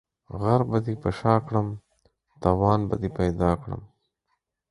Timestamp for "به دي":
0.69-0.95, 2.89-3.09